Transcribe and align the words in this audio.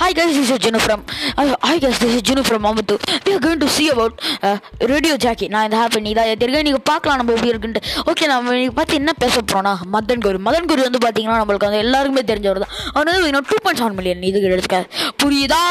Hi 0.00 0.14
guys, 0.14 0.34
this 0.34 0.50
is 0.50 0.58
Junu 0.64 0.80
from. 0.80 1.00
Uh, 1.36 1.54
hi 1.62 1.78
guys, 1.78 1.98
this 1.98 2.14
is 2.14 2.22
Junu 2.22 2.42
from 2.48 2.62
Amuthu. 2.62 2.94
We 3.26 3.34
are 3.34 3.40
going 3.46 3.60
to 3.60 3.68
see 3.68 3.88
about 3.94 4.12
uh, 4.48 4.56
Radio 4.92 5.14
நான் 5.54 5.66
இந்த 5.66 5.76
happy 5.80 6.00
நீ 6.06 6.12
தான் 6.18 6.30
தெரியும் 6.42 6.64
நீங்கள் 6.68 6.84
பார்க்கலாம் 6.90 7.18
நம்ம 7.20 7.34
எப்படி 7.36 7.50
இருக்குன்ட்டு. 7.52 7.82
ஓகே 8.10 8.26
நம்ம 8.32 8.54
இன்னைக்கு 8.54 8.76
பார்த்து 8.78 8.98
என்ன 9.00 9.12
பேச 9.22 9.34
போகிறோம்னா 9.40 9.72
மதன் 9.94 10.22
குரு. 10.26 10.38
மதன் 10.46 10.68
குரு 10.70 10.86
வந்து 10.88 11.00
பார்த்தீங்கன்னா 11.04 11.38
நம்மளுக்கு 11.40 11.68
வந்து 11.68 11.82
எல்லாருக்குமே 11.84 12.24
தெரிஞ்சவர் 12.30 12.62
தான் 12.64 12.72
அவன் 12.94 13.10
வந்து 13.12 13.30
இன்னும் 13.32 13.48
டூ 13.50 13.58
பாயிண்ட் 13.64 13.82
செவன் 13.82 13.98
மில்லியன் 13.98 14.26
இதுக்கு 14.30 14.50
எடுத்துக்க. 14.56 14.80
புரியுதா? 15.22 15.62